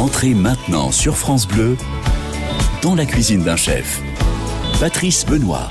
[0.00, 1.76] Entrez maintenant sur France Bleu
[2.80, 4.00] dans la cuisine d'un chef.
[4.80, 5.70] Patrice Benoît.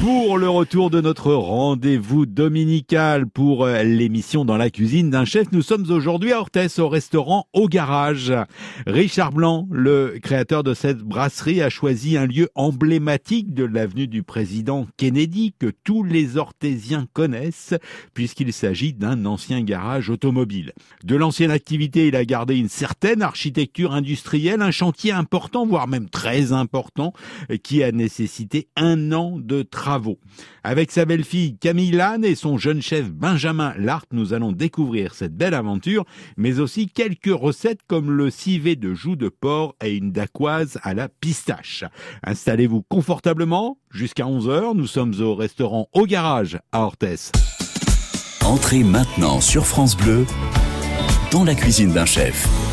[0.00, 5.50] Pour le retour de notre rendez-vous dominical pour euh, l'émission dans la cuisine d'un chef,
[5.50, 8.32] nous sommes aujourd'hui à Orthès au restaurant Au Garage.
[8.86, 14.22] Richard Blanc, le créateur de cette brasserie, a choisi un lieu emblématique de l'avenue du
[14.22, 17.74] président Kennedy que tous les Orthésiens connaissent
[18.14, 20.74] puisqu'il s'agit d'un ancien garage automobile.
[21.02, 26.08] De l'ancienne activité, il a gardé une certaine architecture industrielle, un chantier important, voire même
[26.08, 27.12] très important,
[27.64, 29.87] qui a nécessité un an de travail
[30.64, 35.36] avec sa belle-fille Camille Lannes et son jeune chef Benjamin Lart, nous allons découvrir cette
[35.36, 36.04] belle aventure,
[36.36, 40.94] mais aussi quelques recettes comme le civet de joue de porc et une dacquoise à
[40.94, 41.84] la pistache.
[42.24, 43.78] Installez-vous confortablement.
[43.90, 47.32] Jusqu'à 11h, nous sommes au restaurant Au Garage à Orthès.
[48.44, 50.26] Entrez maintenant sur France Bleu
[51.30, 52.67] dans la cuisine d'un chef.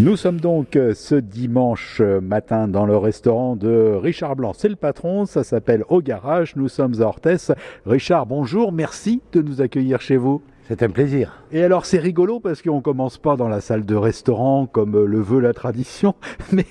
[0.00, 4.52] Nous sommes donc euh, ce dimanche euh, matin dans le restaurant de Richard Blanc.
[4.52, 6.56] C'est le patron, ça s'appelle Au Garage.
[6.56, 7.52] Nous sommes à Orthès.
[7.86, 10.42] Richard, bonjour, merci de nous accueillir chez vous.
[10.68, 11.44] C'est un plaisir.
[11.52, 15.06] Et alors c'est rigolo parce qu'on commence pas dans la salle de restaurant comme euh,
[15.06, 16.14] le veut la tradition,
[16.52, 16.64] mais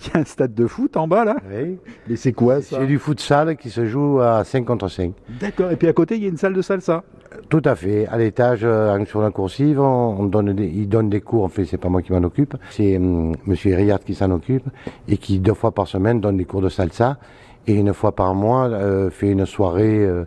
[0.00, 1.36] il y a un stade de foot en bas là.
[1.52, 1.78] Oui.
[2.08, 2.78] Et c'est quoi ça?
[2.80, 5.12] C'est du futsal qui se joue à 5 contre 5.
[5.40, 5.70] D'accord.
[5.70, 7.02] Et puis à côté il y a une salle de salsa.
[7.48, 8.06] Tout à fait.
[8.06, 11.44] À l'étage, euh, sur la coursive, on donne des, il donne des cours.
[11.44, 12.56] En fait, c'est pas moi qui m'en occupe.
[12.70, 13.34] C'est M.
[13.46, 14.64] Monsieur qui s'en occupe
[15.08, 17.18] et qui deux fois par semaine donne des cours de salsa
[17.66, 20.24] et une fois par mois euh, fait une soirée euh,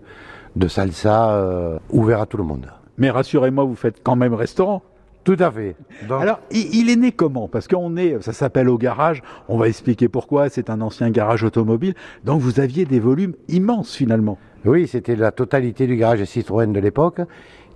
[0.56, 2.67] de salsa euh, ouvert à tout le monde.
[2.97, 4.81] Mais rassurez-moi, vous faites quand même restaurant.
[5.26, 5.76] Tout à fait.
[6.08, 7.48] Donc, Alors, il, il est né comment?
[7.48, 9.23] Parce qu'on est, ça s'appelle au garage.
[9.50, 10.50] On va expliquer pourquoi.
[10.50, 11.95] C'est un ancien garage automobile.
[12.23, 14.38] Donc, vous aviez des volumes immenses finalement.
[14.66, 17.22] oui, c'était la totalité du garage Citroën de l'époque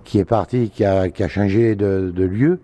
[0.04, 2.60] qui est parti, qui a, qui a changé de, de lieu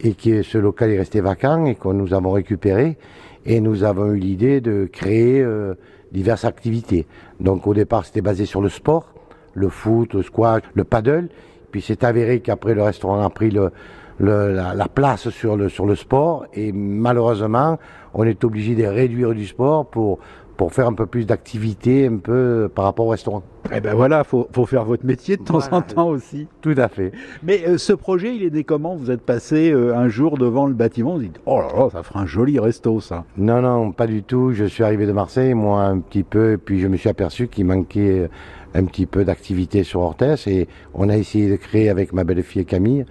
[0.00, 2.98] et qui ce local est resté vacant et que nous avons récupéré
[3.46, 5.74] et nous avons eu l'idée de créer euh,
[6.12, 7.06] diverses activités.
[7.40, 9.12] Donc au départ c'était basé sur le sport,
[9.54, 11.28] le foot, le squash, le paddle,
[11.70, 13.70] puis c'est avéré qu'après le restaurant a pris le,
[14.18, 17.78] le- la, la place sur le, sur le sport et malheureusement
[18.14, 20.18] on est obligé de réduire du sport pour,
[20.56, 23.42] pour faire un peu plus d'activité un peu par rapport au restaurant.
[23.72, 26.48] Eh ben voilà, faut, faut faire votre métier de temps en temps aussi.
[26.62, 27.12] Tout à fait.
[27.42, 28.96] Mais euh, ce projet, il est né comment?
[28.96, 32.02] Vous êtes passé euh, un jour devant le bâtiment, vous dites oh là là, ça
[32.02, 33.24] fera un joli resto ça.
[33.36, 34.52] Non, non, pas du tout.
[34.52, 37.46] Je suis arrivé de Marseille, moi, un petit peu, et puis je me suis aperçu
[37.48, 38.28] qu'il manquait euh,
[38.74, 42.64] un petit peu d'activité sur Orthès, et on a essayé de créer avec ma belle-fille
[42.64, 43.04] Camille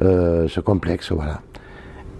[0.00, 1.40] euh, ce complexe, voilà.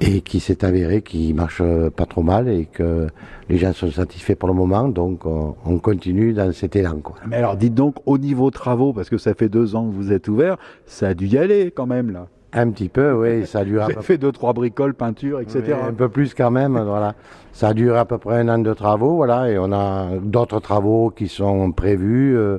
[0.00, 3.06] Et qui s'est avéré qu'il marche euh, pas trop mal et que
[3.49, 7.16] les gens sont satisfaits pour le moment, donc on, on continue dans cet élan, quoi.
[7.27, 10.12] Mais alors dites donc au niveau travaux, parce que ça fait deux ans que vous
[10.12, 10.56] êtes ouvert,
[10.87, 12.27] ça a dû y aller quand même là.
[12.55, 15.62] Un petit peu, oui, ça dure à Vous avez fait deux trois bricoles, peinture, etc.
[15.69, 17.15] Oui, un peu plus quand même, voilà.
[17.53, 20.60] Ça a duré à peu près un an de travaux, voilà, et on a d'autres
[20.60, 22.59] travaux qui sont prévus euh,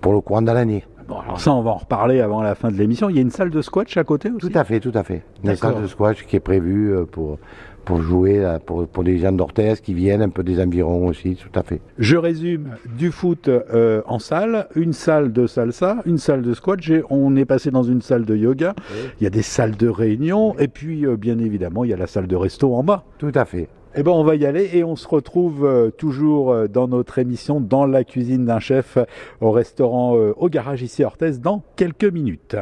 [0.00, 0.84] pour le courant de l'année.
[1.08, 3.08] Bon alors ça, on va en reparler avant la fin de l'émission.
[3.10, 4.50] Il y a une salle de squash à côté aussi.
[4.50, 5.22] Tout à fait, tout à fait.
[5.44, 7.38] Une salle de squash qui est prévue euh, pour,
[7.84, 11.36] pour jouer, là, pour, pour des gens d'Orthès qui viennent, un peu des environs aussi,
[11.36, 11.82] tout à fait.
[11.98, 16.80] Je résume du foot euh, en salle, une salle de salsa, une salle de squat.
[16.80, 18.74] J'ai- On est passé dans une salle de yoga.
[19.20, 21.98] Il y a des salles de réunion et puis euh, bien évidemment il y a
[21.98, 23.04] la salle de resto en bas.
[23.18, 23.68] Tout à fait.
[23.96, 27.18] Eh ben on va y aller et on se retrouve euh, toujours euh, dans notre
[27.18, 28.98] émission dans la cuisine d'un chef
[29.40, 32.56] au restaurant euh, au garage ici à Orthès dans quelques minutes.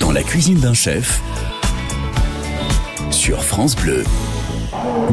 [0.00, 1.22] Dans la cuisine d'un chef
[3.12, 4.02] sur France Bleu.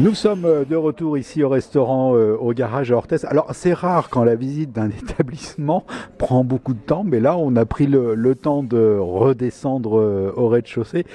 [0.00, 3.24] Nous sommes euh, de retour ici au restaurant euh, au garage à Orthès.
[3.24, 5.84] Alors c'est rare quand la visite d'un établissement
[6.18, 10.48] prend beaucoup de temps, mais là on a pris le, temps de redescendre euh, au
[10.48, 11.06] rez-de-chaussée,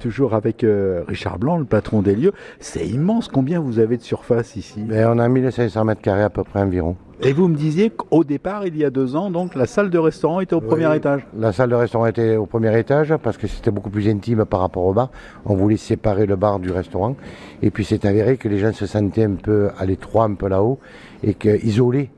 [0.00, 0.66] toujours avec
[1.06, 2.32] Richard Blanc, le patron des lieux.
[2.60, 3.28] C'est immense.
[3.28, 4.84] Combien vous avez de surface ici?
[4.86, 6.96] Mais on a 1500 mètres carrés à peu près environ.
[7.22, 9.98] Et vous me disiez qu'au départ, il y a deux ans, donc la salle de
[9.98, 11.26] restaurant était au premier étage.
[11.38, 14.60] La salle de restaurant était au premier étage parce que c'était beaucoup plus intime par
[14.60, 15.10] rapport au bar.
[15.46, 17.16] On voulait séparer le bar du restaurant.
[17.62, 20.48] Et puis c'est avéré que les gens se sentaient un peu à l'étroit, un peu
[20.48, 20.78] là-haut,
[21.22, 22.10] et que isolés.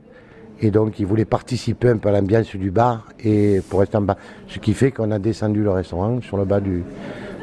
[0.61, 4.01] Et donc ils voulaient participer un peu à l'ambiance du bar et pour rester en
[4.01, 4.17] bas.
[4.47, 6.83] Ce qui fait qu'on a descendu le restaurant sur le bas du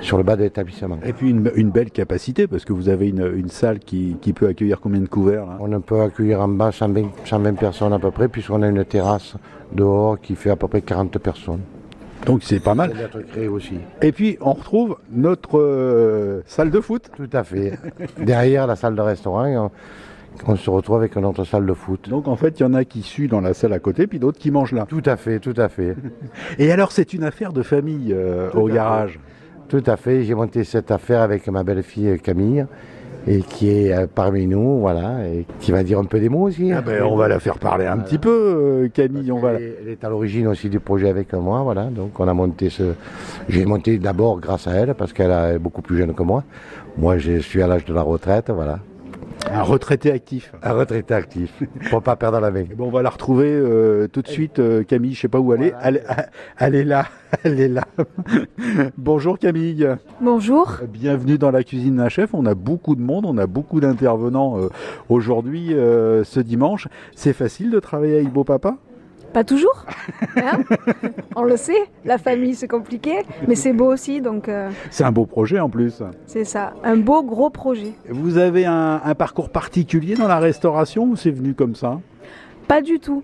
[0.01, 0.99] sur le bas de l'établissement.
[1.05, 4.33] Et puis une, une belle capacité, parce que vous avez une, une salle qui, qui
[4.33, 5.59] peut accueillir combien de couverts là?
[5.61, 9.37] On peut accueillir en bas 120, 120 personnes à peu près, puisqu'on a une terrasse
[9.73, 11.61] dehors qui fait à peu près 40 personnes.
[12.25, 12.93] Donc c'est pas mal.
[13.51, 13.79] aussi.
[14.03, 17.11] Et puis on retrouve notre euh, salle de foot.
[17.17, 17.79] Tout à fait.
[18.19, 19.71] Derrière la salle de restaurant, on,
[20.53, 22.09] on se retrouve avec notre salle de foot.
[22.09, 24.19] Donc en fait, il y en a qui suent dans la salle à côté, puis
[24.19, 24.87] d'autres qui mangent là.
[24.89, 25.97] Tout à fait, tout à fait.
[26.59, 29.19] Et alors, c'est une affaire de famille euh, au fait.
[29.69, 32.67] Tout à fait, j'ai monté cette affaire avec ma belle-fille Camille
[33.27, 36.47] et qui est euh, parmi nous, voilà, et qui va dire un peu des mots
[36.47, 36.71] aussi.
[36.73, 38.31] Ah ben, on va la faire parler un petit peu,
[38.85, 39.33] euh, Camille.
[39.33, 39.55] On va...
[39.55, 41.87] elle, est, elle est à l'origine aussi du projet avec moi, voilà.
[41.87, 42.95] Donc on a monté ce.
[43.49, 46.45] J'ai monté d'abord grâce à elle parce qu'elle est beaucoup plus jeune que moi.
[46.97, 48.79] Moi, je suis à l'âge de la retraite, voilà.
[49.53, 50.53] Un retraité actif.
[50.63, 52.65] Un retraité actif, pour pas perdre la main.
[52.71, 55.15] Eh ben, on va la retrouver euh, tout de suite, euh, Camille.
[55.15, 55.75] Je sais pas où elle est.
[55.83, 56.03] Elle,
[56.59, 57.07] elle est là,
[57.45, 57.85] elle est là.
[58.99, 59.89] Bonjour Camille.
[60.21, 60.79] Bonjour.
[60.89, 62.35] Bienvenue dans la cuisine d'un chef.
[62.35, 64.69] On a beaucoup de monde, on a beaucoup d'intervenants euh,
[65.09, 66.89] aujourd'hui, euh, ce dimanche.
[67.15, 68.77] C'est facile de travailler avec beau papa?
[69.33, 69.85] Pas toujours.
[70.37, 70.61] Hein
[71.37, 75.13] On le sait, la famille c'est compliqué, mais c'est beau aussi, donc euh, C'est un
[75.13, 76.03] beau projet en plus.
[76.27, 76.73] c'est ça.
[76.85, 77.93] Un beau gros projet.
[78.09, 82.01] Vous avez un, un parcours particulier dans la restauration ou c'est venu comme ça?
[82.69, 83.23] Pas du tout.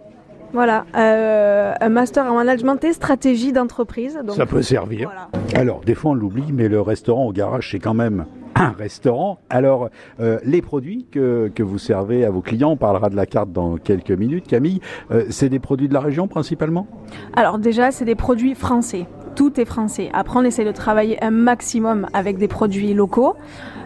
[0.53, 4.19] Voilà, euh, un master en management et stratégie d'entreprise.
[4.37, 5.09] Ça peut servir.
[5.11, 5.29] Voilà.
[5.59, 9.39] Alors, des fois on l'oublie, mais le restaurant au garage, c'est quand même un restaurant.
[9.51, 9.89] Alors,
[10.21, 13.53] euh, les produits que, que vous servez à vos clients, on parlera de la carte
[13.53, 16.87] dans quelques minutes, Camille, euh, c'est des produits de la région principalement?
[17.35, 19.07] Alors déjà, c'est des produits français.
[19.35, 20.11] Tout est français.
[20.13, 23.35] Après, on essaie de travailler un maximum avec des produits locaux.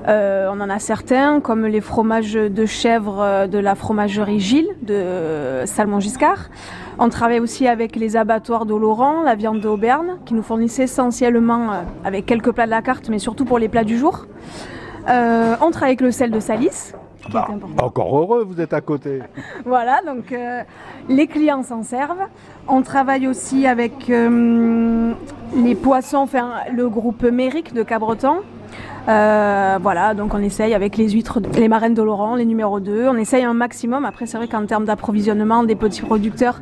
[0.09, 4.71] Euh, on en a certains, comme les fromages de chèvre euh, de la fromagerie Gilles
[4.83, 6.49] de Salmon Giscard.
[6.99, 11.73] On travaille aussi avec les abattoirs de Laurent, la viande d'Auberne, qui nous fournissent essentiellement
[11.73, 14.27] euh, avec quelques plats de la carte, mais surtout pour les plats du jour.
[15.09, 17.85] Euh, on travaille avec le sel de Salis, qui est important.
[17.85, 19.21] Encore heureux, vous êtes à côté.
[19.65, 20.63] Voilà, donc euh,
[21.09, 22.27] les clients s'en servent.
[22.67, 25.13] On travaille aussi avec euh,
[25.55, 28.39] les poissons, enfin le groupe Méric de Cabreton.
[29.07, 33.07] Voilà, donc on essaye avec les huîtres, les marraines de Laurent, les numéros 2.
[33.07, 34.05] On essaye un maximum.
[34.05, 36.61] Après, c'est vrai qu'en termes d'approvisionnement des petits producteurs,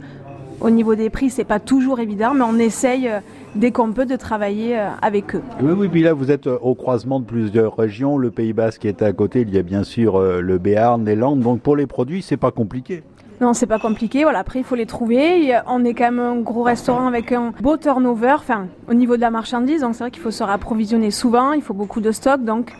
[0.60, 3.20] au niveau des prix, c'est pas toujours évident, mais on essaye euh,
[3.54, 5.42] dès qu'on peut de travailler euh, avec eux.
[5.60, 8.18] Oui, oui, puis là, vous êtes euh, au croisement de plusieurs régions.
[8.18, 9.42] Le Pays Basque est à côté.
[9.42, 11.40] Il y a bien sûr le Béarn, les Landes.
[11.40, 13.02] Donc, pour les produits, c'est pas compliqué.
[13.40, 14.22] Non, c'est pas compliqué.
[14.22, 15.58] Voilà, après il faut les trouver.
[15.66, 19.20] On est quand même un gros restaurant avec un beau turnover, enfin au niveau de
[19.20, 19.80] la marchandise.
[19.80, 21.52] Donc c'est vrai qu'il faut se rapprovisionner souvent.
[21.52, 22.72] Il faut beaucoup de stock, donc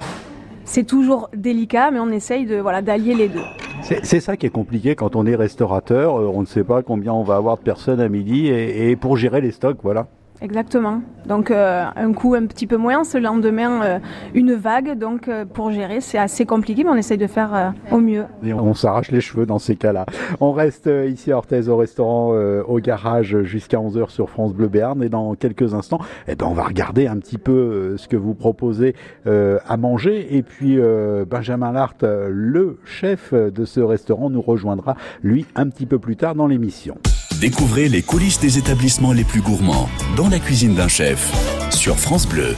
[0.65, 3.43] c'est toujours délicat, mais on essaye de voilà d'allier les deux.
[3.85, 6.19] C'est ça qui est compliqué quand on est restaurateur.
[6.19, 9.19] euh, on ne sait pas combien on va avoir de personnes à midi et pour
[9.19, 10.07] gérer les stocks, voilà.
[10.45, 11.01] Exactement.
[11.27, 13.99] Donc euh, un coup un petit peu moins, ce lendemain euh,
[14.35, 14.99] une vague.
[14.99, 18.27] Donc euh, pour gérer, c'est assez compliqué, mais on essaye de faire au mieux.
[18.45, 20.05] On, s'arrache les cheveux dans ces cas-là.
[20.41, 22.35] On reste ici à Orthez au restaurant
[22.69, 26.53] au garage jusqu'à 11h sur France Bleu Béarn et dans quelques instants, eh ben, on
[26.53, 28.95] va regarder un petit peu ce que vous proposez
[29.25, 30.79] à manger et puis
[31.27, 36.35] Benjamin Lart, le chef de ce restaurant, nous rejoindra lui un petit peu plus tard
[36.35, 36.97] dans l'émission.
[37.45, 39.87] Découvrez les coulisses des établissements les plus gourmands
[40.17, 41.31] dans la cuisine d'un chef
[41.71, 42.57] sur France Bleu.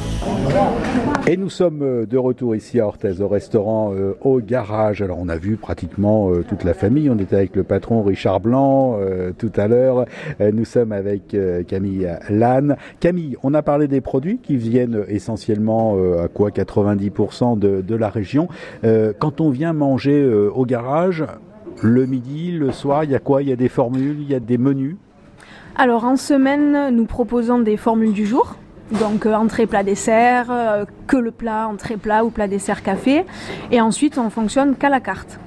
[1.27, 5.03] Et nous sommes euh, de retour ici à Orthez au restaurant euh, au garage.
[5.03, 7.11] Alors on a vu pratiquement euh, toute la famille.
[7.11, 8.97] On était avec le patron Richard Blanc
[9.39, 10.05] tout à l'heure.
[10.39, 11.37] Nous sommes avec
[11.67, 12.77] Camille Lannes.
[13.01, 18.49] Camille, on a parlé des produits qui viennent essentiellement à quoi 90% de, la région.
[18.83, 21.25] Quand on vient manger au garage,
[21.83, 23.43] le midi, le soir, il y a quoi?
[23.43, 24.97] Il y a des formules, il y a des menus?
[25.77, 28.57] Alors en semaine, nous proposons des formules du jour.
[29.01, 33.25] Donc euh, entrée, plat, dessert, euh, que le plat, entrée, plat ou plat, dessert, café.
[33.71, 35.39] Et ensuite, on fonctionne qu'à la carte.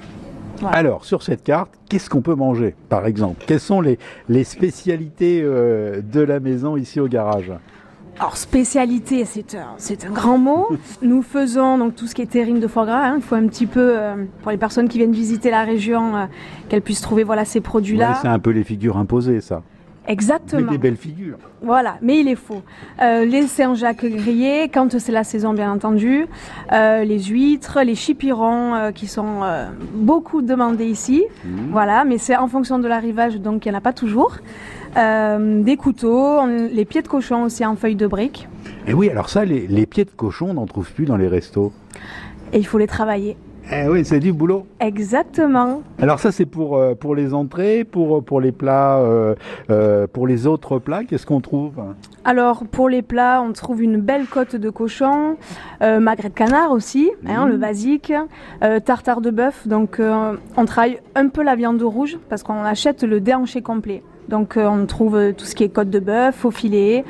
[0.59, 0.75] Voilà.
[0.75, 3.45] Alors, sur cette carte, qu'est-ce qu'on peut manger, par exemple?
[3.47, 7.53] Quelles sont les, les spécialités euh, de la maison ici au garage?
[8.19, 10.67] Alors spécialité, c'est un, c'est un grand mot.
[11.01, 13.05] Nous faisons donc tout ce qui est terrine de foie gras.
[13.07, 13.13] hein.
[13.17, 16.25] Il faut un petit peu, euh, pour les personnes qui viennent visiter la région, euh,
[16.67, 18.15] qu'elles puissent trouver voilà ces Ouais, produits-là.
[18.21, 19.61] C'est un peu les figures imposées, ça.
[20.07, 20.71] Mais Exactement.
[20.71, 21.37] des belles figures.
[21.61, 22.61] Voilà, mais il est faux.
[23.01, 26.25] Euh, les Saint-Jacques grillés, quand c'est la saison bien entendu,
[26.71, 29.41] euh, les huîtres, les chipirons euh, qui sont
[29.93, 31.23] beaucoup demandés ici.
[31.71, 34.37] Voilà, mais c'est en fonction de l'arrivage, donc il n'y en a pas toujours.
[34.97, 38.47] Euh, des couteaux, les pieds de cochon aussi en feuilles de briques.
[38.87, 41.27] Et oui, alors ça, les, les pieds de cochon, on n'en trouve plus dans les
[41.27, 41.71] restos.
[42.53, 43.37] Et il faut les travailler.
[43.71, 44.65] Eh oui, c'est du boulot.
[44.79, 45.83] Exactement.
[46.01, 49.35] Alors ça, c'est pour, euh, pour les entrées, pour, pour les plats, euh,
[49.69, 51.73] euh, pour les autres plats, qu'est-ce qu'on trouve?
[52.25, 55.37] Alors pour les plats, on trouve une belle côte de cochon,
[55.81, 58.11] magret de canard aussi, hein, le basique,
[58.63, 59.67] euh, tartare de bœuf.
[59.67, 60.01] Donc
[60.57, 64.01] on travaille un peu la viande rouge parce qu'on achète le déhanché complet.
[64.29, 67.03] Donc euh, on trouve euh, tout ce qui est côte de bœuf, faux filet,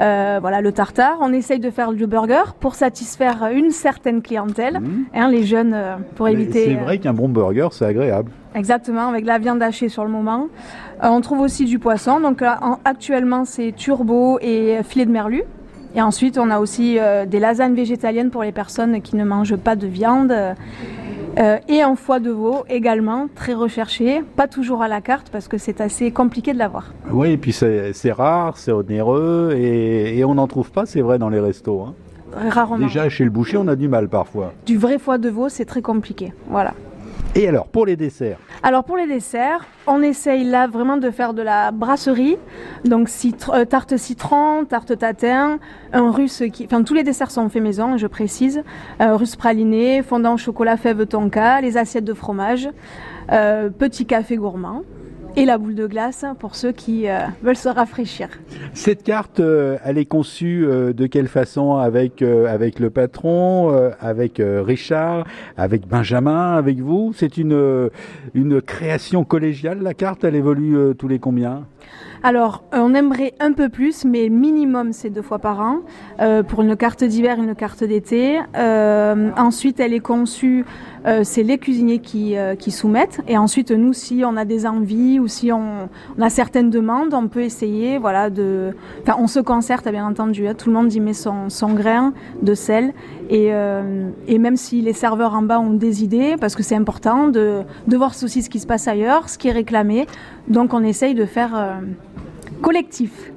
[0.00, 1.18] euh, voilà le tartare.
[1.20, 4.80] On essaye de faire du burger pour satisfaire une certaine clientèle,
[5.14, 5.76] hein, les jeunes
[6.16, 6.64] pour Mais éviter.
[6.66, 8.30] C'est vrai qu'un bon burger, c'est agréable.
[8.56, 10.48] Exactement, avec la viande hachée sur le moment.
[11.02, 12.20] Euh, on trouve aussi du poisson.
[12.20, 15.42] Donc là, en- actuellement, c'est turbo et filet de merlu.
[15.96, 19.76] Et ensuite, on a aussi des lasagnes végétaliennes pour les personnes qui ne mangent pas
[19.76, 20.34] de viande.
[21.68, 25.58] Et un foie de veau également, très recherché, pas toujours à la carte parce que
[25.58, 26.92] c'est assez compliqué de l'avoir.
[27.10, 31.18] Oui, et puis c'est rare, c'est onéreux et, et on n'en trouve pas, c'est vrai,
[31.18, 31.82] dans les restos.
[31.82, 31.94] Hein.
[32.36, 32.78] Rarement.
[32.78, 34.52] Déjà, chez le boucher, on a du mal parfois.
[34.66, 36.32] Du vrai foie de veau, c'est très compliqué.
[36.48, 36.74] Voilà.
[37.36, 41.34] Et alors, pour les desserts Alors, pour les desserts, on essaye là vraiment de faire
[41.34, 42.36] de la brasserie.
[42.84, 43.10] Donc,
[43.48, 45.58] euh, tarte citron, tarte tatin,
[45.92, 46.64] un russe qui.
[46.66, 48.62] Enfin, tous les desserts sont faits maison, je précise.
[49.00, 52.68] Euh, russe praliné, fondant chocolat fève tonka, les assiettes de fromage,
[53.32, 54.82] euh, petit café gourmand
[55.36, 58.28] et la boule de glace pour ceux qui euh, veulent se rafraîchir.
[58.72, 61.76] Cette carte, euh, elle est conçue euh, de quelle façon?
[61.76, 65.26] Avec avec le patron, avec Richard,
[65.56, 67.12] avec Benjamin, avec vous?
[67.14, 67.90] C'est une
[68.34, 71.66] une création collégiale la carte, elle évolue tous les combien?
[72.26, 75.80] Alors, on aimerait un peu plus, mais minimum c'est deux fois par an
[76.48, 78.40] pour une carte d'hiver, une carte d'été.
[79.36, 80.64] ensuite, elle est conçue
[81.06, 83.20] euh, c'est les cuisiniers qui, euh, qui, soumettent.
[83.28, 85.88] Et ensuite, nous, si on a des envies ou si on,
[86.18, 88.74] a certaines demandes, on peut essayer, voilà, de.
[89.02, 90.48] Enfin, on se concerte, bien entendu.
[90.48, 90.54] Hein.
[90.54, 92.94] Tout le monde y met son, grain de sel.
[93.28, 96.76] Et, euh, et, même si les serveurs en bas ont des idées, parce que c'est
[96.76, 100.06] important de, de voir aussi ce qui se passe ailleurs, ce qui est réclamé.
[100.48, 101.80] Donc, on essaye de faire
[102.60, 103.32] collectif.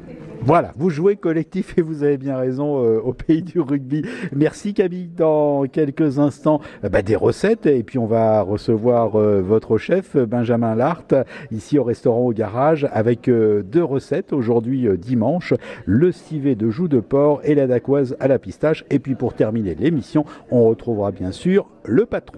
[0.47, 4.03] Voilà, vous jouez collectif et vous avez bien raison euh, au pays du rugby.
[4.33, 5.09] Merci Camille.
[5.13, 10.15] Dans quelques instants, euh, bah, des recettes et puis on va recevoir euh, votre chef
[10.15, 11.13] Benjamin Lart
[11.51, 15.53] ici au restaurant au garage avec deux recettes aujourd'hui dimanche
[15.85, 18.85] le civet de joue de porc et la dacquoise à la pistache.
[18.89, 22.37] Et puis pour terminer l'émission, on retrouvera bien sûr le patron.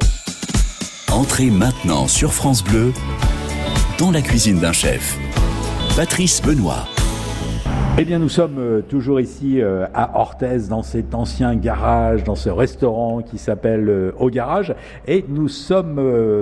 [1.11, 2.91] Entrez maintenant sur France Bleu
[3.99, 5.17] dans la cuisine d'un chef.
[5.99, 6.87] Patrice Benoît.
[7.97, 12.35] Eh bien, nous sommes euh, toujours ici euh, à Orthez, dans cet ancien garage, dans
[12.35, 14.73] ce restaurant qui s'appelle euh, Au Garage.
[15.07, 15.99] Et nous sommes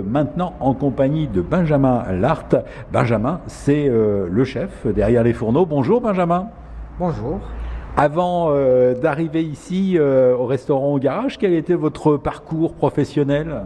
[0.07, 2.55] maintenant en compagnie de Benjamin Lart.
[2.93, 5.65] Benjamin, c'est le chef derrière les fourneaux.
[5.65, 6.49] Bonjour Benjamin.
[6.99, 7.39] Bonjour.
[7.95, 8.53] Avant
[9.01, 13.63] d'arriver ici au restaurant Au Garage, quel était votre parcours professionnel?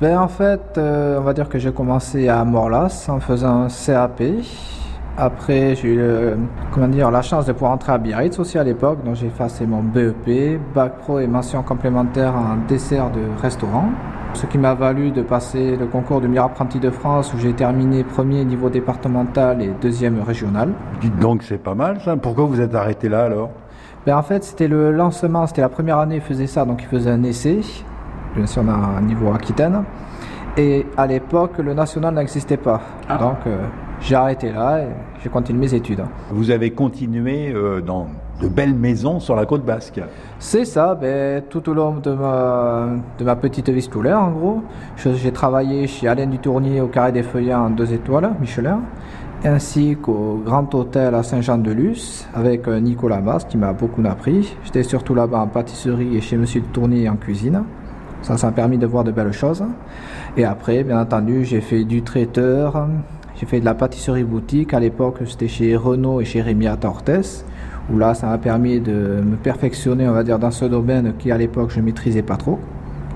[0.00, 4.22] Ben, En fait, on va dire que j'ai commencé à Morlas en faisant un CAP.
[5.18, 6.00] Après, j'ai eu
[6.72, 9.04] comment dire, la chance de pouvoir entrer à Biarritz aussi à l'époque.
[9.04, 13.90] Donc j'ai fait mon BEP, Bac Pro et mention complémentaire en dessert de restaurant.
[14.34, 17.52] Ce qui m'a valu de passer le concours de meilleur apprenti de France où j'ai
[17.52, 20.70] terminé premier niveau départemental et deuxième régional.
[21.02, 22.16] Dites donc, c'est pas mal ça.
[22.16, 23.50] Pourquoi vous êtes arrêté là alors?
[24.06, 26.88] Ben, En fait, c'était le lancement, c'était la première année il faisait ça, donc il
[26.88, 27.60] faisait un essai.
[28.34, 29.84] Bien sûr, on a un niveau Aquitaine.
[30.56, 32.80] Et à l'époque, le national n'existait pas.
[33.08, 33.18] Ah.
[33.18, 33.58] Donc, euh,
[34.02, 34.88] j'ai arrêté là et
[35.22, 36.02] j'ai continué mes études.
[36.30, 38.08] Vous avez continué euh, dans
[38.42, 40.00] de belles maisons sur la côte basque
[40.38, 44.62] C'est ça, ben, tout au long de ma, de ma petite vie scolaire en gros.
[44.96, 48.80] J'ai travaillé chez Alain Dutournier au Carré des Feuillants en deux étoiles, Michelin,
[49.44, 54.56] ainsi qu'au Grand Hôtel à Saint-Jean-de-Luz avec euh, Nicolas Mas qui m'a beaucoup appris.
[54.64, 57.62] J'étais surtout là-bas en pâtisserie et chez Monsieur Dutournier en cuisine.
[58.22, 59.64] Ça, ça m'a permis de voir de belles choses.
[60.36, 62.86] Et après, bien entendu, j'ai fait du traiteur,
[63.42, 64.72] j'ai fait de la pâtisserie boutique.
[64.72, 67.44] À l'époque, c'était chez Renault et chez Rémi à Tortes,
[67.92, 71.32] où là, ça m'a permis de me perfectionner, on va dire, dans ce domaine qui,
[71.32, 72.60] à l'époque, je maîtrisais pas trop.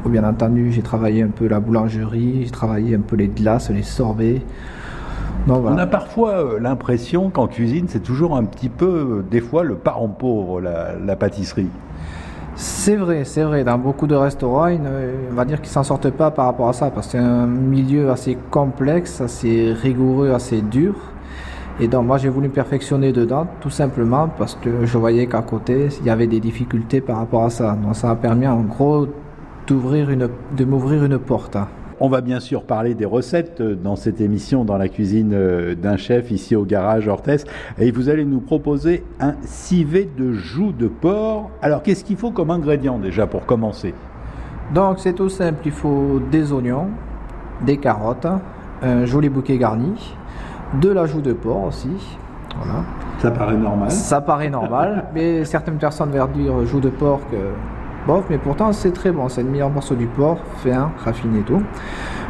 [0.05, 3.85] Bien entendu, j'ai travaillé un peu la boulangerie, j'ai travaillé un peu les glaces, les
[3.85, 4.43] sorbets.
[5.49, 9.63] On a parfois euh, l'impression qu'en cuisine, c'est toujours un petit peu, euh, des fois,
[9.63, 11.71] le parent pauvre, la pâtisserie.
[12.59, 13.65] C'est vrai, c'est vrai.
[13.65, 16.91] Dans beaucoup de restaurants, on va dire qu'ils s'en sortent pas par rapport à ça,
[16.91, 20.95] parce que c'est un milieu assez complexe, assez rigoureux, assez dur.
[21.79, 25.43] Et donc moi j'ai voulu me perfectionner dedans, tout simplement parce que je voyais qu'à
[25.43, 27.77] côté il y avait des difficultés par rapport à ça.
[27.77, 29.07] Donc ça a permis en gros
[29.67, 31.59] d'ouvrir une, de m'ouvrir une porte.
[31.99, 35.75] On va bien sûr parler des recettes euh, dans cette émission dans la cuisine euh,
[35.75, 37.45] d'un chef ici au garage Orthès
[37.79, 41.51] et vous allez nous proposer un civet de joues de porc.
[41.63, 43.95] Alors qu'est-ce qu'il faut comme ingrédient déjà pour commencer?
[44.75, 46.89] Donc c'est tout simple, il faut des oignons,
[47.65, 48.27] des carottes,
[48.83, 50.15] un joli bouquet garni,
[50.79, 52.19] de la joue de porc aussi.
[52.59, 52.85] Voilà.
[53.21, 53.91] Ça paraît normal.
[53.91, 57.21] Ça paraît normal, mais certaines personnes vont dire joue de porc
[58.07, 59.29] bof, mais pourtant c'est très bon.
[59.29, 61.63] C'est le meilleur morceau du porc, fin, raffiné tout.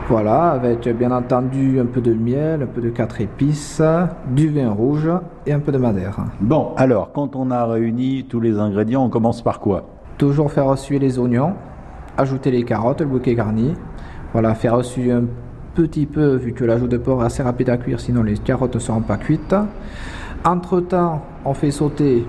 [0.09, 3.83] Voilà, avec bien entendu un peu de miel, un peu de quatre épices,
[4.30, 5.11] du vin rouge
[5.47, 6.18] et un peu de madère.
[6.40, 9.85] Bon, alors, quand on a réuni tous les ingrédients, on commence par quoi?
[10.16, 11.54] Toujours faire suer les oignons,
[12.16, 13.75] ajouter les carottes, le bouquet garni.
[14.33, 15.25] Voilà, faire suer un
[15.75, 18.38] petit peu, vu que la joue de porc est assez rapide à cuire, sinon les
[18.38, 19.56] carottes ne seront pas cuites.
[20.45, 22.25] Entre temps, on fait sauter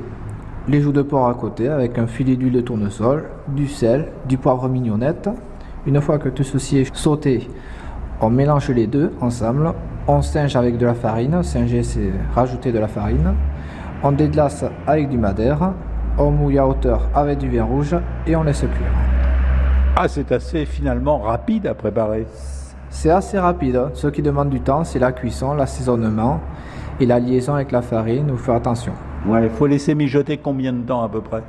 [0.67, 4.37] les joues de porc à côté avec un filet d'huile de tournesol, du sel, du
[4.37, 5.29] poivre mignonnette.
[5.85, 7.47] Une fois que tout ceci est sauté,
[8.19, 9.73] on mélange les deux ensemble.
[10.07, 11.41] On singe avec de la farine.
[11.43, 13.33] Singer, c'est rajouter de la farine.
[14.03, 15.73] On déglace avec du madère.
[16.17, 17.95] On mouille à hauteur avec du vin rouge
[18.25, 18.91] et on laisse cuire.
[19.95, 22.25] Ah, c'est assez finalement rapide à préparer.
[22.89, 23.81] C'est assez rapide.
[23.93, 26.39] Ce qui demande du temps, c'est la cuisson, l'assaisonnement
[26.99, 28.25] et la liaison avec la farine.
[28.29, 28.93] Il faut faire attention.
[29.25, 31.43] Ouais, il faut laisser mijoter combien de temps à peu près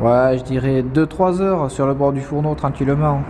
[0.00, 3.20] Ouais, je dirais 2-3 heures sur le bord du fourneau tranquillement.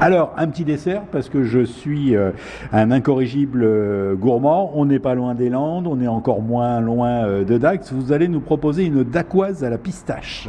[0.00, 2.30] Alors, un petit dessert, parce que je suis euh,
[2.72, 4.72] un incorrigible euh, gourmand.
[4.74, 7.92] On n'est pas loin des Landes, on est encore moins loin euh, de Dax.
[7.92, 10.48] Vous allez nous proposer une dacquoise à la pistache.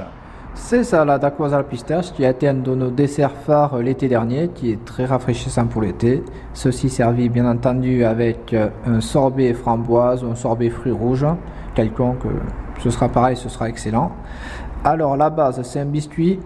[0.56, 3.80] C'est ça, la dacquoise à la pistache, qui a été un de nos desserts phares
[3.80, 6.24] l'été dernier, qui est très rafraîchissant pour l'été.
[6.54, 8.56] Ceci servi bien entendu avec
[8.88, 11.26] un sorbet framboise ou un sorbet fruits rouges,
[11.76, 12.24] quelconque.
[12.80, 14.12] Ce sera pareil, ce sera excellent.
[14.84, 16.40] Alors, la base, c'est un biscuit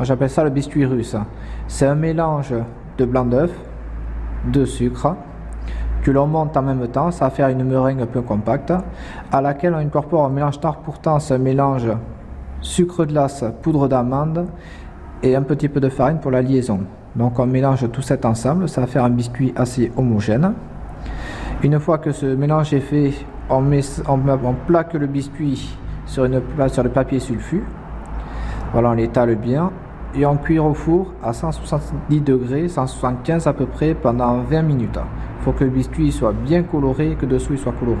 [0.00, 1.16] J'appelle ça le biscuit russe.
[1.68, 2.52] C'est un mélange
[2.98, 3.52] de blanc d'œuf,
[4.52, 5.14] de sucre,
[6.02, 8.72] que l'on monte en même temps, ça va faire une meringue un peu compacte,
[9.30, 11.88] à laquelle on incorpore un mélange tard pourtant, c'est un mélange
[12.60, 14.46] sucre glace, poudre d'amande
[15.22, 16.80] et un petit peu de farine pour la liaison.
[17.14, 20.54] Donc on mélange tout cet ensemble, ça va faire un biscuit assez homogène.
[21.62, 23.12] Une fois que ce mélange est fait,
[23.50, 27.62] on, met, on, plaque le biscuit sur, une, sur le papier sulfu.
[28.72, 29.70] Voilà, on l'étale bien
[30.16, 34.98] et en cuire au four à 170 degrés, 175 à peu près pendant 20 minutes.
[35.40, 37.98] Il faut que le biscuit soit bien coloré et que dessous il soit coloré.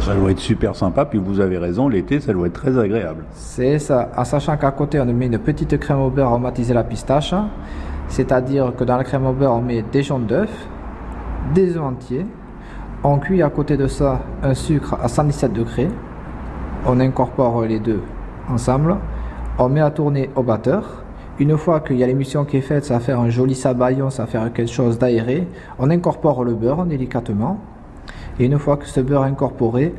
[0.00, 3.24] ça doit être super sympa, puis vous avez raison, l'été ça doit être très agréable.
[3.32, 6.84] C'est ça, en sachant qu'à côté on met une petite crème au beurre aromatisée la
[6.84, 7.34] pistache,
[8.08, 10.68] c'est-à-dire que dans la crème au beurre on met des jaunes d'œufs,
[11.54, 12.26] des œufs entiers,
[13.02, 15.88] on cuit à côté de ça un sucre à 117 degrés,
[16.86, 18.02] on incorpore les deux
[18.48, 18.96] ensemble,
[19.58, 21.00] on met à tourner au batteur,
[21.40, 24.10] une fois qu'il y a l'émission qui est faite, ça va faire un joli sabayon,
[24.10, 25.48] ça va faire quelque chose d'aéré.
[25.78, 27.58] On incorpore le beurre délicatement.
[28.38, 29.94] Et une fois que ce beurre est incorporé,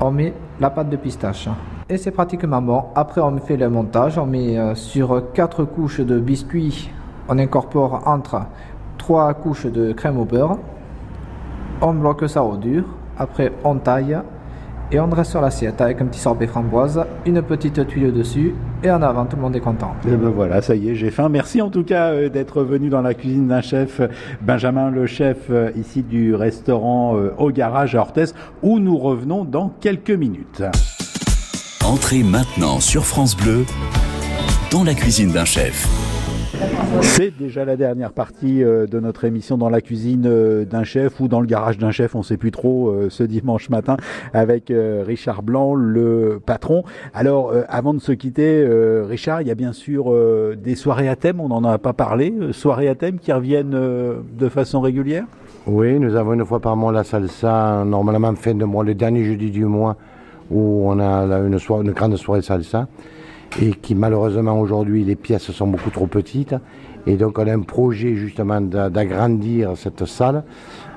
[0.00, 1.50] on met la pâte de pistache.
[1.90, 2.84] Et c'est pratiquement bon.
[2.94, 4.16] Après, on fait le montage.
[4.16, 6.90] On met euh, sur quatre couches de biscuits,
[7.28, 8.46] on incorpore entre
[8.96, 10.56] trois couches de crème au beurre.
[11.80, 12.84] On bloque ça au dur.
[13.18, 14.18] Après, on taille
[14.92, 18.90] et on dresse sur l'assiette avec un petit sorbet framboise, une petite tuile dessus et
[18.90, 19.94] en avant, tout le monde est content.
[20.06, 21.28] Et ben voilà, ça y est, j'ai faim.
[21.28, 24.00] Merci en tout cas euh, d'être venu dans la cuisine d'un chef,
[24.42, 29.44] Benjamin le chef euh, ici du restaurant euh, au garage à Orthès où nous revenons
[29.44, 30.62] dans quelques minutes.
[31.84, 33.64] Entrez maintenant sur France Bleu
[34.70, 36.05] dans la cuisine d'un chef.
[37.02, 41.20] C'est déjà la dernière partie euh, de notre émission dans la cuisine euh, d'un chef
[41.20, 43.96] ou dans le garage d'un chef, on ne sait plus trop, euh, ce dimanche matin
[44.32, 44.72] avec
[45.06, 46.84] Richard Blanc, le patron.
[47.14, 48.66] Alors, avant de se quitter,
[49.06, 50.12] Richard, il y a bien sûr
[50.56, 54.48] des soirées à thème, on n'en a pas parlé, soirées à thème qui reviennent de
[54.48, 55.24] façon régulière?
[55.66, 59.24] Oui, nous avons une fois par mois la salsa, normalement fin de mois, le dernier
[59.24, 59.96] jeudi du mois,
[60.50, 62.88] où on a une, soirée, une grande soirée salsa
[63.60, 66.54] et qui malheureusement aujourd'hui les pièces sont beaucoup trop petites
[67.06, 70.44] et donc on a un projet justement d'agrandir cette salle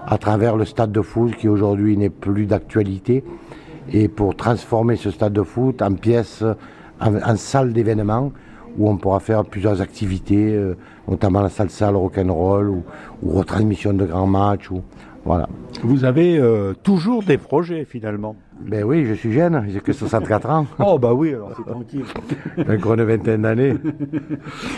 [0.05, 3.23] à travers le stade de foot qui aujourd'hui n'est plus d'actualité
[3.91, 6.43] et pour transformer ce stade de foot en pièce,
[6.99, 8.31] en, salle d'événement
[8.77, 12.83] où on pourra faire plusieurs activités, euh, notamment la salsa, le rock'n'roll ou,
[13.23, 14.69] ou retransmission de grands matchs.
[15.25, 15.47] Voilà.
[15.83, 20.49] Vous avez euh, toujours des projets finalement ben oui, je suis jeune, j'ai que 64
[20.49, 20.67] ans.
[20.79, 22.03] Oh bah oui, alors c'est tranquille.
[22.69, 23.75] Encore une vingtaine d'années.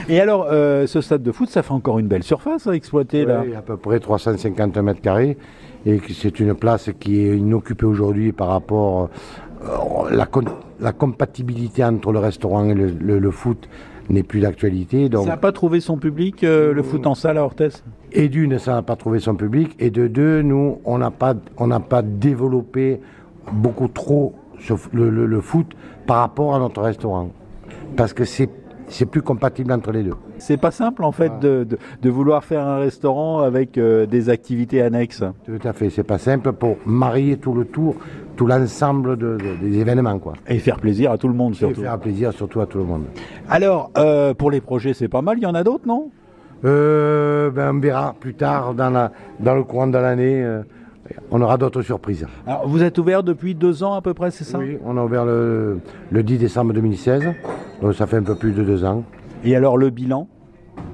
[0.07, 3.25] Et alors, euh, ce stade de foot, ça fait encore une belle surface à exploiter
[3.25, 5.37] là Oui, à peu près 350 mètres carrés.
[5.85, 9.09] Et c'est une place qui est inoccupée aujourd'hui par rapport
[9.63, 10.15] euh,
[10.79, 13.67] la, compatibilité entre le restaurant et le, foot
[14.09, 15.09] n'est plus d'actualité.
[15.11, 17.83] Ça n'a pas trouvé son public, euh, le foot en salle à Orthès?
[18.13, 19.75] Et d'une, ça n'a pas trouvé son public.
[19.79, 22.99] Et de deux, nous, on n'a pas, pas développé
[23.51, 24.35] beaucoup trop
[24.93, 25.67] le, foot
[26.05, 27.29] par rapport à notre restaurant.
[27.95, 28.49] Parce que c'est
[28.87, 30.15] c'est plus compatible entre les deux.
[30.37, 31.65] C'est pas simple en fait de,
[32.01, 35.23] de, vouloir faire un restaurant avec euh, des activités annexes.
[35.45, 37.95] Tout à fait, c'est pas simple pour marier tout le tour,
[38.35, 40.33] tout l'ensemble de, des événements quoi.
[40.47, 41.79] Et faire plaisir à tout le monde surtout.
[41.79, 43.05] Et faire plaisir surtout à tout le monde.
[43.49, 46.11] Alors euh, pour les projets c'est pas mal, il y en a d'autres non?
[46.65, 50.61] Euh, ben, On verra plus tard dans, la, dans le courant de l'année
[51.31, 52.25] on aura d'autres surprises.
[52.45, 54.59] Alors, vous êtes ouvert depuis deux ans à peu près, c'est ça?
[54.59, 55.79] Oui, on a ouvert le,
[56.11, 57.23] 10 décembre 2016,
[57.81, 59.03] donc ça fait un peu plus de deux ans.
[59.43, 60.27] Et alors le bilan?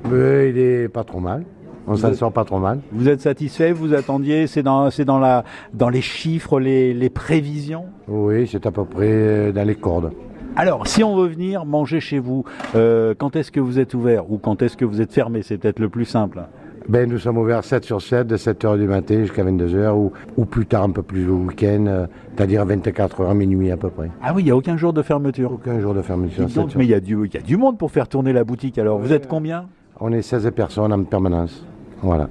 [0.05, 1.43] Il est pas trop mal.
[1.89, 2.79] On s'en sort pas trop mal.
[2.91, 3.71] Vous êtes satisfait?
[3.71, 4.47] Vous attendiez?
[4.47, 7.85] C'est dans, dans, la, dans les chiffres, les, les prévisions?
[8.09, 10.11] Oui, c'est à peu près dans les cordes.
[10.59, 12.43] Alors, si on veut venir manger chez vous,
[12.75, 15.43] euh, quand est-ce que vous êtes ouvert ou quand est-ce que vous êtes fermé?
[15.43, 16.41] C'est peut-être le plus simple.
[16.89, 20.45] Ben, nous sommes ouverts 7 sur 7, de 7h du matin jusqu'à 22h, ou, ou
[20.45, 24.09] plus tard, un peu plus le week-end, euh, c'est-à-dire 24h, minuit à peu près.
[24.23, 25.51] Ah oui, il n'y a aucun jour de fermeture.
[25.51, 26.45] Aucun jour de fermeture.
[26.45, 27.91] Dis donc, 7 sur mais il y, a du- il y a du monde pour
[27.91, 28.77] faire tourner la boutique.
[28.79, 29.65] Alors, vous êtes combien?
[29.99, 31.65] On est 16 personnes en permanence.
[32.01, 32.29] Voilà.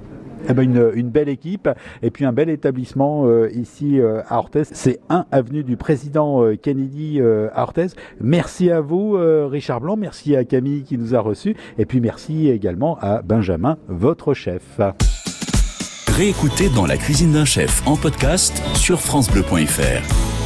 [0.49, 1.69] Eh ben une, belle équipe
[2.01, 4.63] et puis un bel établissement euh, ici euh, à Orthez.
[4.71, 7.87] C'est 1 avenue du président euh, Kennedy à Orthez.
[8.21, 12.49] Merci à vous Richard Blanc, merci à Camille qui nous a reçus et puis merci
[12.49, 14.79] également à Benjamin, votre chef.
[16.07, 20.36] Réécoutez dans la cuisine d'un chef en podcast sur francebleu.fr.